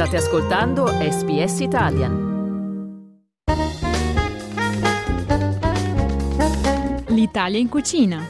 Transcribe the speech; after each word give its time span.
State 0.00 0.16
ascoltando 0.16 0.86
SBS 0.86 1.60
Italian. 1.60 3.44
L'Italia 7.08 7.58
in 7.58 7.68
cucina. 7.68 8.26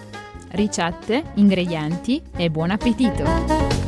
Ricette, 0.48 1.22
ingredienti 1.35 2.21
e 2.35 2.51
buon 2.51 2.71
appetito. 2.71 3.79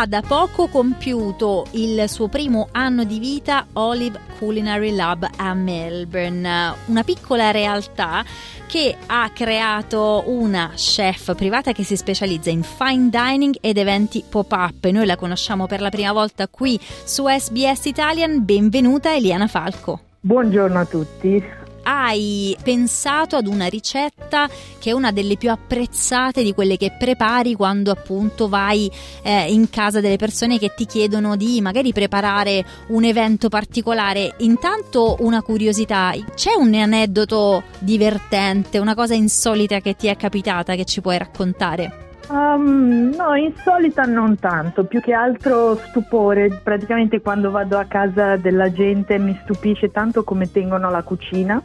Ha 0.00 0.06
da 0.06 0.22
poco 0.22 0.68
compiuto 0.68 1.66
il 1.72 2.08
suo 2.08 2.28
primo 2.28 2.68
anno 2.72 3.04
di 3.04 3.18
vita 3.18 3.66
Olive 3.74 4.18
Culinary 4.38 4.94
Lab 4.94 5.28
a 5.36 5.52
Melbourne, 5.52 6.74
una 6.86 7.04
piccola 7.04 7.50
realtà 7.50 8.24
che 8.66 8.96
ha 9.04 9.30
creato 9.34 10.24
una 10.28 10.72
chef 10.74 11.34
privata 11.34 11.72
che 11.72 11.84
si 11.84 11.96
specializza 11.96 12.48
in 12.48 12.62
fine 12.62 13.10
dining 13.10 13.56
ed 13.60 13.76
eventi 13.76 14.24
pop-up. 14.26 14.86
Noi 14.86 15.04
la 15.04 15.16
conosciamo 15.16 15.66
per 15.66 15.82
la 15.82 15.90
prima 15.90 16.12
volta 16.12 16.48
qui 16.48 16.80
su 16.80 17.26
SBS 17.26 17.84
Italian. 17.84 18.42
Benvenuta 18.42 19.14
Eliana 19.14 19.48
Falco. 19.48 20.00
Buongiorno 20.20 20.78
a 20.78 20.84
tutti 20.86 21.59
hai 21.82 22.56
pensato 22.62 23.36
ad 23.36 23.46
una 23.46 23.66
ricetta 23.66 24.48
che 24.78 24.90
è 24.90 24.92
una 24.92 25.12
delle 25.12 25.36
più 25.36 25.50
apprezzate 25.50 26.42
di 26.42 26.54
quelle 26.54 26.76
che 26.76 26.94
prepari 26.98 27.54
quando 27.54 27.90
appunto 27.90 28.48
vai 28.48 28.90
eh, 29.22 29.52
in 29.52 29.68
casa 29.70 30.00
delle 30.00 30.16
persone 30.16 30.58
che 30.58 30.72
ti 30.74 30.86
chiedono 30.86 31.36
di 31.36 31.60
magari 31.60 31.92
preparare 31.92 32.64
un 32.88 33.04
evento 33.04 33.48
particolare. 33.48 34.34
Intanto 34.38 35.16
una 35.20 35.42
curiosità, 35.42 36.14
c'è 36.34 36.54
un 36.54 36.74
aneddoto 36.74 37.62
divertente, 37.78 38.78
una 38.78 38.94
cosa 38.94 39.14
insolita 39.14 39.80
che 39.80 39.96
ti 39.96 40.06
è 40.06 40.16
capitata 40.16 40.74
che 40.74 40.84
ci 40.84 41.00
puoi 41.00 41.18
raccontare? 41.18 42.09
Um, 42.30 43.12
no, 43.16 43.34
insolita 43.34 44.04
non 44.04 44.38
tanto, 44.38 44.84
più 44.84 45.00
che 45.00 45.12
altro 45.12 45.74
stupore. 45.88 46.60
Praticamente 46.62 47.20
quando 47.20 47.50
vado 47.50 47.76
a 47.76 47.86
casa 47.86 48.36
della 48.36 48.70
gente 48.70 49.18
mi 49.18 49.36
stupisce 49.42 49.90
tanto 49.90 50.22
come 50.22 50.50
tengono 50.50 50.90
la 50.90 51.02
cucina. 51.02 51.60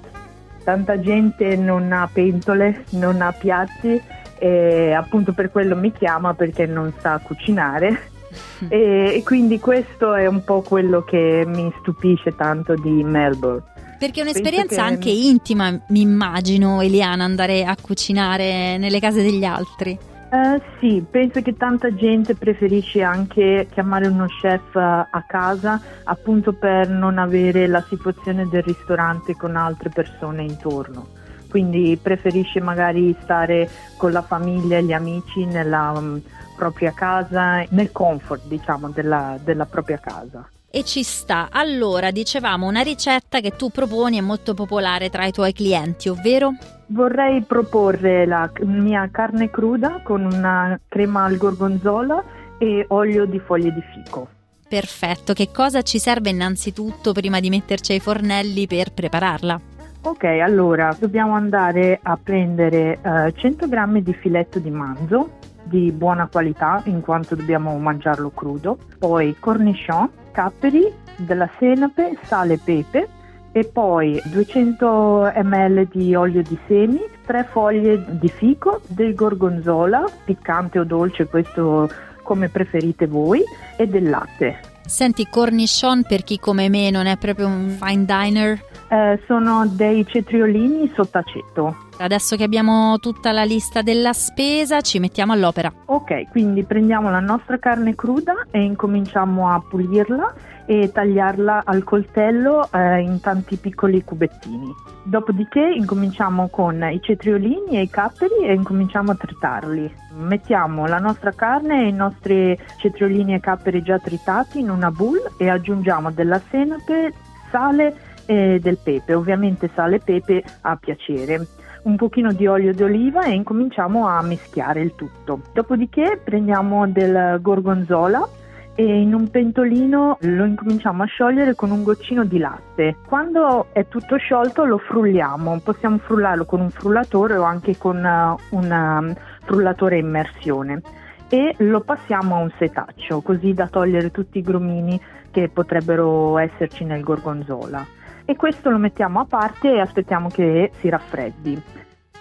Tanta 0.64 1.00
gente 1.00 1.56
non 1.56 1.92
ha 1.92 2.10
pentole, 2.12 2.86
non 2.92 3.22
ha 3.22 3.32
piatti 3.32 4.02
e 4.40 4.92
appunto 4.92 5.34
per 5.34 5.52
quello 5.52 5.76
mi 5.76 5.92
chiama 5.92 6.34
perché 6.34 6.66
non 6.66 6.92
sa 6.98 7.20
cucinare. 7.24 8.10
e, 8.68 9.14
e 9.18 9.24
quindi 9.24 9.60
questo 9.60 10.16
è 10.16 10.26
un 10.26 10.44
po' 10.44 10.62
quello 10.62 11.04
che 11.04 11.44
mi 11.46 11.72
stupisce 11.80 12.36
tanto 12.36 12.74
di 12.74 13.04
Melbourne. 13.04 13.62
Perché 14.00 14.22
è 14.22 14.24
un'esperienza 14.24 14.76
che... 14.76 14.82
anche 14.82 15.10
intima, 15.10 15.70
mi 15.90 16.02
immagino, 16.02 16.82
Eliana, 16.82 17.24
andare 17.24 17.64
a 17.66 17.76
cucinare 17.80 18.80
nelle 18.80 19.00
case 19.00 19.22
degli 19.22 19.46
altri. 19.46 20.14
Uh, 20.36 20.61
sì, 20.80 21.02
penso 21.09 21.41
che 21.41 21.55
tanta 21.55 21.95
gente 21.95 22.36
preferisce 22.36 23.02
anche 23.02 23.69
chiamare 23.72 24.08
uno 24.08 24.25
chef 24.25 24.73
uh, 24.73 24.80
a 25.09 25.23
casa 25.25 25.80
appunto 26.03 26.52
per 26.52 26.89
non 26.89 27.17
avere 27.17 27.67
la 27.67 27.81
situazione 27.88 28.45
del 28.50 28.61
ristorante 28.63 29.38
con 29.38 29.56
altre 29.56 29.88
persone 29.88 30.44
intorno. 30.44 31.08
Quindi 31.50 31.97
preferisce 32.02 32.59
magari 32.59 33.16
stare 33.22 33.69
con 33.95 34.11
la 34.11 34.23
famiglia 34.23 34.78
e 34.78 34.83
gli 34.83 34.91
amici 34.91 35.45
nella 35.45 35.94
um, 35.95 36.22
propria 36.58 36.91
casa, 36.91 37.63
nel 37.69 37.94
comfort 37.94 38.45
diciamo 38.45 38.89
della, 38.89 39.38
della 39.41 39.66
propria 39.66 40.00
casa 40.00 40.50
e 40.76 40.84
ci 40.84 41.04
sta. 41.04 41.48
Allora, 41.52 42.12
dicevamo 42.12 42.68
una 42.68 42.81
ricetta 42.81 43.40
che 43.40 43.56
tu 43.56 43.70
proponi 43.70 44.18
è 44.18 44.22
molto 44.22 44.54
popolare 44.54 45.09
tra 45.09 45.23
i 45.23 45.31
tuoi 45.31 45.54
clienti, 45.54 46.09
ovvero? 46.09 46.52
Vorrei 46.88 47.42
proporre 47.44 48.26
la 48.26 48.52
mia 48.64 49.08
carne 49.09 49.50
cruda 49.50 50.02
con 50.03 50.26
una 50.26 50.78
crema 50.90 51.23
al 51.23 51.38
gorgonzola 51.38 52.22
e 52.58 52.84
olio 52.90 53.25
di 53.25 53.40
foglie 53.40 53.72
di 53.72 53.81
fico. 53.94 54.28
Perfetto, 54.68 55.31
che 55.31 55.50
cosa 55.50 55.81
ci 55.81 55.97
serve 55.97 56.31
innanzitutto 56.31 57.13
prima 57.13 57.40
di 57.40 57.47
metterci 57.47 57.94
ai 57.94 58.02
fornelli 58.02 58.68
per 58.68 58.92
prepararla? 58.92 59.62
Ok, 60.02 60.25
allora 60.25 60.94
dobbiamo 61.00 61.36
andare 61.36 62.00
a 62.03 62.19
prendere 62.22 63.00
uh, 63.02 63.31
100 63.31 63.68
g 63.69 64.00
di 64.02 64.13
filetto 64.13 64.59
di 64.59 64.72
manzo 64.72 65.30
di 65.66 65.92
buona 65.92 66.28
qualità 66.28 66.81
in 66.86 67.02
quanto 67.02 67.36
dobbiamo 67.36 67.78
mangiarlo 67.78 68.30
crudo, 68.30 68.78
poi 68.98 69.36
cornichon 69.40 70.09
capperi, 70.31 70.92
della 71.18 71.50
senape, 71.58 72.18
sale 72.24 72.53
e 72.53 72.59
pepe 72.64 73.08
e 73.52 73.64
poi 73.64 74.22
200 74.25 75.31
ml 75.44 75.88
di 75.88 76.14
olio 76.14 76.42
di 76.42 76.58
semi, 76.68 77.00
3 77.25 77.44
foglie 77.46 78.04
di 78.20 78.28
fico, 78.28 78.81
del 78.88 79.16
gorgonzola, 79.16 80.04
piccante 80.25 80.78
o 80.80 80.84
dolce, 80.84 81.25
questo 81.28 81.90
come 82.22 82.50
preferite 82.50 83.08
voi, 83.08 83.42
e 83.78 83.88
del 83.88 84.09
latte. 84.09 84.75
Senti, 84.85 85.28
cornichon 85.29 86.03
per 86.03 86.23
chi 86.23 86.40
come 86.40 86.69
me 86.69 86.90
non 86.91 87.07
è 87.07 87.18
proprio 87.18 87.47
un 87.47 87.69
fine 87.69 88.06
diner? 88.06 88.63
Eh, 88.88 89.19
sono 89.25 89.66
dei 89.68 90.06
cetriolini 90.06 90.91
sott'aceto. 90.96 91.75
Adesso 91.97 92.35
che 92.35 92.44
abbiamo 92.44 93.00
tutta 93.00 93.31
la 93.31 93.44
lista 93.44 93.81
della 93.81 94.13
spesa, 94.13 94.81
ci 94.81 95.00
mettiamo 95.00 95.34
all'opera. 95.34 95.74
Ok, 95.85 96.29
quindi 96.29 96.63
prendiamo 96.63 97.09
la 97.09 97.19
nostra 97.19 97.57
carne 97.57 97.95
cruda 97.95 98.45
e 98.51 98.62
incominciamo 98.62 99.50
a 99.50 99.59
pulirla 99.59 100.34
e 100.66 100.92
tagliarla 100.92 101.64
al 101.66 101.84
coltello 101.84 102.70
eh, 102.72 103.00
in 103.00 103.20
tanti 103.22 103.58
piccoli 103.58 104.03
cubettini. 104.03 104.74
Dopodiché 105.03 105.62
incominciamo 105.62 106.48
con 106.50 106.81
i 106.92 107.00
cetriolini 107.02 107.78
e 107.78 107.81
i 107.81 107.90
capperi 107.90 108.46
e 108.46 108.53
incominciamo 108.53 109.12
a 109.12 109.16
tritarli. 109.16 109.94
Mettiamo 110.18 110.88
la 110.88 111.00
nostra 111.00 111.31
carne 111.31 111.84
e 111.84 111.88
i 111.90 111.94
nostri 111.94 112.58
cetriolini 112.78 113.36
e 113.36 113.40
capperi 113.40 113.84
già 113.84 114.00
tritati 114.00 114.59
in 114.59 114.70
una 114.70 114.90
bowl 114.90 115.20
e 115.38 115.50
aggiungiamo 115.50 116.12
della 116.12 116.42
senape, 116.50 117.14
sale 117.52 117.96
e 118.25 118.59
del 118.59 118.80
pepe, 118.84 119.14
ovviamente 119.14 119.70
sale 119.75 119.98
e 119.98 120.02
pepe 120.04 120.44
a 120.62 120.75
piacere 120.75 121.48
un 121.86 121.98
pochino 121.98 122.34
di 122.34 122.48
olio 122.48 122.74
d'oliva 122.74 123.25
e 123.25 123.34
incominciamo 123.34 124.08
a 124.08 124.22
mischiare 124.24 124.81
il 124.81 124.96
tutto. 124.96 125.42
Dopodiché 125.54 126.20
prendiamo 126.24 126.88
del 126.88 127.38
gorgonzola 127.42 128.28
e 128.75 128.84
in 128.84 129.13
un 129.13 129.30
pentolino 129.30 130.18
lo 130.19 130.46
incominciamo 130.46 131.03
a 131.03 131.06
sciogliere 131.06 131.56
con 131.56 131.72
un 131.72 131.84
goccino 131.84 132.25
di 132.25 132.38
latte. 132.38 132.97
Quando 133.08 133.68
è 133.72 133.88
tutto 133.88 134.18
sciolto 134.18 134.66
lo 134.66 134.78
frulliamo, 134.78 135.62
possiamo 135.63 135.97
frullarlo 135.97 136.46
con 136.46 136.59
un 136.59 136.69
frullatore 136.69 137.38
o 137.38 137.44
anche 137.44 137.78
con 137.78 137.97
uh, 137.97 138.56
un 138.56 138.72
um, 138.72 139.13
frullatore 139.46 139.96
a 139.96 140.00
immersione 140.00 140.81
e 141.30 141.56
lo 141.59 141.80
passiamo 141.81 142.36
a 142.36 142.40
un 142.40 142.52
setaccio 142.58 143.22
così 143.22 143.53
da 143.53 143.68
togliere 143.68 144.12
tutti 144.12 144.40
i 144.40 144.44
grumini 144.44 145.00
che 145.31 145.50
potrebbero 145.50 146.38
esserci 146.38 146.84
nel 146.84 147.02
gorgonzola 147.02 147.86
e 148.25 148.36
questo 148.36 148.69
lo 148.69 148.78
mettiamo 148.78 149.19
a 149.19 149.25
parte 149.25 149.72
e 149.72 149.80
aspettiamo 149.80 150.30
che 150.30 150.72
si 150.80 150.90
raffreddi. 150.90 151.62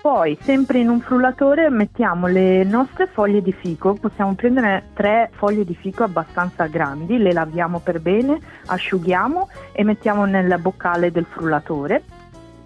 Poi, 0.05 0.37
sempre 0.43 0.81
in 0.81 0.91
un 0.91 1.01
frullatore, 1.01 1.71
mettiamo 1.71 2.27
le 2.27 2.63
nostre 2.63 3.07
foglie 3.07 3.41
di 3.41 3.53
fico. 3.53 3.95
Possiamo 3.95 4.35
prendere 4.35 4.91
tre 4.93 5.31
foglie 5.33 5.65
di 5.65 5.75
fico 5.75 6.05
abbastanza 6.05 6.67
grandi, 6.67 7.17
le 7.17 7.33
laviamo 7.33 7.79
per 7.79 8.03
bene, 8.03 8.39
asciughiamo 8.67 9.49
e 9.73 9.83
mettiamo 9.83 10.27
nel 10.27 10.59
boccale 10.61 11.11
del 11.11 11.25
frullatore 11.25 12.03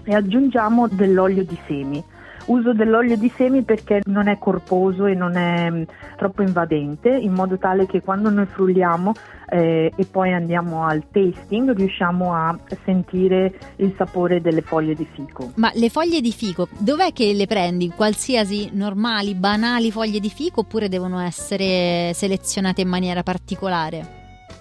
e 0.03 0.17
aggiungiamo 0.17 0.89
dell'olio 0.89 1.45
di 1.45 1.57
semi. 1.69 2.05
Uso 2.49 2.73
dell'olio 2.73 3.17
di 3.17 3.31
semi 3.37 3.63
perché 3.63 4.01
non 4.05 4.27
è 4.27 4.39
corposo 4.39 5.07
e 5.07 5.15
non 5.15 5.37
è 5.37 5.71
mm, 5.71 5.83
troppo 6.17 6.43
invadente, 6.43 7.11
in 7.11 7.33
modo 7.33 7.59
tale 7.59 7.87
che 7.87 8.01
quando 8.01 8.31
noi 8.31 8.47
frulliamo 8.47 9.13
eh, 9.51 9.93
e 9.95 10.05
poi 10.07 10.33
andiamo 10.33 10.85
al 10.85 11.05
tasting 11.11 11.75
riusciamo 11.75 12.35
a 12.35 12.59
sentire 12.85 13.59
il 13.77 13.95
sapore 13.97 14.41
delle 14.41 14.63
foglie 14.63 14.95
di 14.95 15.07
fico. 15.11 15.53
Ma 15.57 15.71
le 15.75 15.91
foglie 15.91 16.21
di 16.21 16.33
fico, 16.33 16.69
dov'è 16.79 17.13
che 17.13 17.33
le 17.33 17.47
prendi? 17.47 17.91
Qualsiasi 17.95 18.71
normali, 18.73 19.35
banali 19.35 19.91
foglie 19.91 20.21
di 20.21 20.31
fico 20.31 20.61
oppure 20.61 20.89
devono 20.89 21.21
essere 21.21 22.13
selezionate 22.15 22.81
in 22.81 22.89
maniera 22.89 23.23
particolare? 23.23 24.18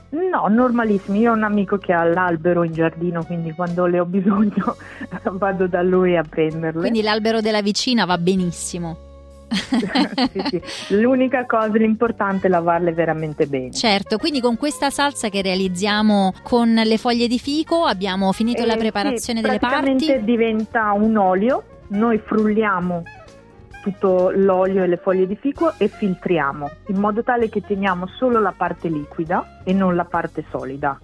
No, 0.09 0.48
normalissimi. 0.48 1.19
Io 1.19 1.31
ho 1.31 1.36
un 1.36 1.44
amico 1.44 1.77
che 1.77 1.94
ha 1.94 2.04
l'albero 2.04 2.63
in 2.63 2.71
giardino, 2.71 3.24
quindi 3.25 3.51
quando 3.54 3.86
le 3.86 4.00
ho 4.00 4.06
bisogno 4.06 4.75
vado 5.31 5.68
da 5.68 5.81
lui 5.81 6.15
a 6.15 6.24
prenderle. 6.24 6.80
Quindi 6.80 7.01
l'albero 7.01 7.42
della 7.42 7.62
vicina 7.62 8.06
va 8.06 8.18
benissimo. 8.18 9.06
sì, 9.50 10.44
sì. 10.50 10.95
L'unica 10.95 11.45
cosa, 11.45 11.71
l'importante 11.77 12.48
è 12.48 12.50
lavarle 12.50 12.92
veramente 12.92 13.48
bene. 13.48 13.71
Certo, 13.71 14.18
quindi 14.18 14.42
con 14.42 14.57
questa 14.57 14.89
salsa 14.89 15.30
che 15.30 15.42
realizziamo 15.42 16.33
con 16.44 16.74
le 16.74 16.98
foglie 16.98 17.27
di 17.27 17.39
fico 17.39 17.86
abbiamo 17.86 18.31
finito 18.31 18.63
eh, 18.63 18.65
la 18.65 18.75
preparazione 18.75 19.39
sì, 19.39 19.45
delle 19.45 19.60
parti. 19.60 19.81
Praticamente 19.83 20.24
diventa 20.24 20.92
un 20.92 21.15
olio, 21.15 21.63
noi 21.89 22.18
frulliamo 22.18 23.03
tutto 23.88 24.31
l'olio 24.31 24.84
e 24.84 24.88
le 24.88 24.98
foglie 24.98 25.25
di 25.25 25.38
fico 25.38 25.74
e 25.78 25.88
filtriamo 25.88 26.69
in 26.88 27.00
modo 27.00 27.24
tale 27.24 27.48
che 27.48 27.62
teniamo 27.62 28.06
solo 28.07 28.39
la 28.42 28.54
parte 28.56 28.89
liquida 28.89 29.62
e 29.63 29.72
non 29.72 29.95
la 29.95 30.04
parte 30.04 30.44
solida. 30.50 31.00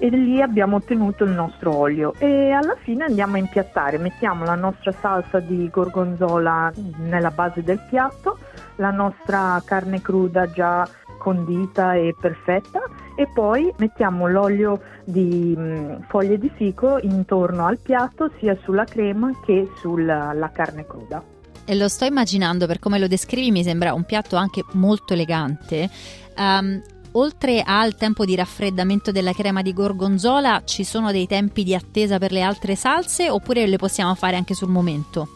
e 0.00 0.10
lì 0.10 0.40
abbiamo 0.42 0.76
ottenuto 0.76 1.24
il 1.24 1.30
nostro 1.30 1.74
olio 1.74 2.12
e 2.18 2.50
alla 2.50 2.76
fine 2.82 3.04
andiamo 3.04 3.34
a 3.34 3.38
impiattare, 3.38 3.98
mettiamo 3.98 4.44
la 4.44 4.54
nostra 4.54 4.92
salsa 4.92 5.40
di 5.40 5.68
gorgonzola 5.70 6.70
nella 6.98 7.30
base 7.30 7.62
del 7.62 7.80
piatto, 7.88 8.38
la 8.76 8.90
nostra 8.90 9.60
carne 9.64 10.00
cruda 10.00 10.48
già 10.50 10.86
condita 11.18 11.94
e 11.94 12.14
perfetta 12.20 12.80
e 13.16 13.26
poi 13.34 13.72
mettiamo 13.78 14.28
l'olio 14.28 14.80
di 15.04 15.54
mh, 15.56 15.62
mm, 15.62 15.92
foglie 16.08 16.38
di 16.38 16.50
fico 16.54 16.98
intorno 17.00 17.66
al 17.66 17.78
piatto 17.78 18.30
sia 18.38 18.56
sulla 18.62 18.84
crema 18.84 19.32
che 19.44 19.68
sulla 19.80 20.50
carne 20.52 20.86
cruda. 20.86 21.36
Lo 21.74 21.88
sto 21.88 22.06
immaginando 22.06 22.66
per 22.66 22.78
come 22.78 22.98
lo 22.98 23.06
descrivi, 23.06 23.50
mi 23.50 23.62
sembra 23.62 23.92
un 23.92 24.04
piatto 24.04 24.36
anche 24.36 24.64
molto 24.72 25.12
elegante. 25.12 25.90
Um, 26.36 26.80
oltre 27.12 27.62
al 27.64 27.94
tempo 27.94 28.24
di 28.24 28.34
raffreddamento 28.34 29.12
della 29.12 29.32
crema 29.32 29.60
di 29.60 29.74
gorgonzola, 29.74 30.62
ci 30.64 30.82
sono 30.82 31.12
dei 31.12 31.26
tempi 31.26 31.64
di 31.64 31.74
attesa 31.74 32.18
per 32.18 32.32
le 32.32 32.40
altre 32.40 32.74
salse 32.74 33.28
oppure 33.28 33.66
le 33.66 33.76
possiamo 33.76 34.14
fare 34.14 34.36
anche 34.36 34.54
sul 34.54 34.70
momento? 34.70 35.28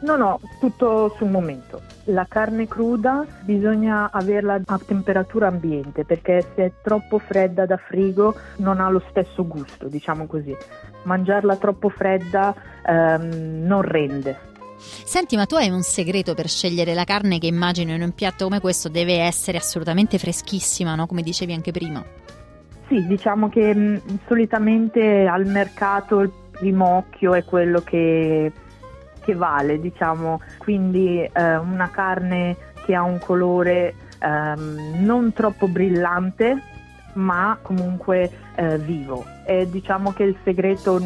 No, 0.00 0.16
no, 0.16 0.40
tutto 0.60 1.12
sul 1.16 1.28
momento. 1.28 1.80
La 2.04 2.26
carne 2.28 2.68
cruda 2.68 3.26
bisogna 3.40 4.10
averla 4.12 4.60
a 4.64 4.78
temperatura 4.78 5.48
ambiente 5.48 6.04
perché 6.04 6.46
se 6.54 6.64
è 6.64 6.72
troppo 6.82 7.18
fredda 7.18 7.66
da 7.66 7.76
frigo 7.76 8.34
non 8.58 8.80
ha 8.80 8.88
lo 8.90 9.02
stesso 9.10 9.44
gusto, 9.44 9.88
diciamo 9.88 10.26
così. 10.26 10.56
Mangiarla 11.02 11.56
troppo 11.56 11.88
fredda 11.88 12.54
ehm, 12.86 13.66
non 13.66 13.82
rende. 13.82 14.47
Senti, 14.78 15.36
ma 15.36 15.46
tu 15.46 15.56
hai 15.56 15.68
un 15.70 15.82
segreto 15.82 16.34
per 16.34 16.48
scegliere 16.48 16.94
la 16.94 17.04
carne 17.04 17.38
che 17.38 17.46
immagino 17.46 17.92
in 17.92 18.02
un 18.02 18.12
piatto 18.12 18.44
come 18.44 18.60
questo 18.60 18.88
deve 18.88 19.18
essere 19.18 19.58
assolutamente 19.58 20.18
freschissima, 20.18 20.94
no? 20.94 21.06
Come 21.06 21.22
dicevi 21.22 21.52
anche 21.52 21.72
prima. 21.72 22.04
Sì, 22.88 23.06
diciamo 23.06 23.48
che 23.48 23.74
mh, 23.74 23.80
mm, 23.80 24.16
solitamente 24.26 25.26
al 25.26 25.46
mercato 25.46 26.20
il 26.20 26.32
primo 26.50 26.96
occhio 26.96 27.34
è 27.34 27.44
quello 27.44 27.80
che, 27.82 28.50
che 29.20 29.34
vale, 29.34 29.78
diciamo, 29.78 30.40
quindi 30.58 31.20
eh, 31.20 31.56
una 31.56 31.90
carne 31.90 32.56
che 32.84 32.94
ha 32.94 33.02
un 33.02 33.18
colore 33.18 33.94
ehm, 34.20 35.04
non 35.04 35.32
troppo 35.32 35.68
brillante, 35.68 36.62
ma 37.14 37.58
comunque 37.60 38.30
eh, 38.54 38.78
vivo. 38.78 39.24
E 39.44 39.68
diciamo 39.68 40.12
che 40.12 40.24
il 40.24 40.36
segreto 40.44 41.00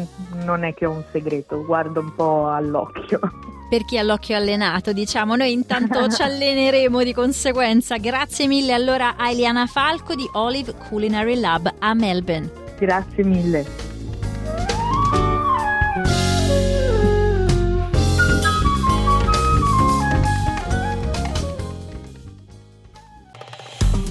non 0.45 0.63
è 0.63 0.73
che 0.73 0.85
ho 0.85 0.91
un 0.91 1.03
segreto, 1.11 1.63
guardo 1.65 1.99
un 1.99 2.15
po' 2.15 2.49
all'occhio. 2.49 3.19
per 3.73 3.85
chi 3.85 3.97
ha 3.97 4.03
l'occhio 4.03 4.35
allenato, 4.35 4.93
diciamo. 4.93 5.35
Noi 5.35 5.51
intanto 5.51 6.07
ci 6.13 6.21
alleneremo 6.21 7.01
di 7.01 7.11
conseguenza. 7.11 7.97
Grazie 7.97 8.45
mille 8.45 8.71
allora 8.71 9.15
a 9.15 9.31
Eliana 9.31 9.65
Falco 9.65 10.13
di 10.13 10.29
Olive 10.33 10.75
Culinary 10.75 11.39
Lab 11.39 11.73
a 11.79 11.93
Melbourne. 11.95 12.51
Grazie 12.77 13.23
mille. 13.23 13.65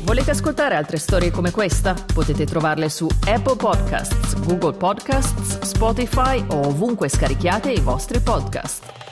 Volete 0.03 0.33
ascoltare 0.33 0.75
altre 0.75 0.99
storie 0.99 1.31
come 1.31 1.53
questa? 1.53 1.95
Potete 2.13 2.45
trovarle 2.47 2.89
su 2.89 3.07
Apple 3.29 3.57
Podcasts, 3.57 4.35
Google 4.41 4.77
Podcasts, 4.77 5.61
Spotify 5.61 6.45
o 6.49 6.67
ovunque 6.67 7.09
scarichiate 7.09 7.71
i 7.71 7.81
vostri 7.81 8.19
podcast. 8.19 9.12